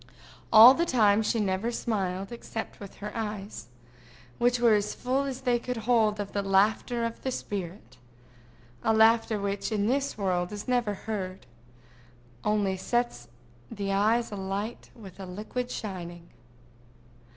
[0.51, 3.67] All the time she never smiled, except with her eyes,
[4.39, 9.39] which were as full as they could hold of the laughter of the spirit—a laughter
[9.39, 11.45] which in this world is never heard,
[12.43, 13.27] only sets
[13.69, 16.29] the eyes alight with a liquid shining.